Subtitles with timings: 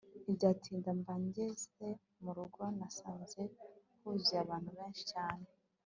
[0.23, 1.87] ntibyatinda mba ngeze
[2.23, 3.41] murugo nasanze
[4.01, 5.45] huzuye abantu benshi cyane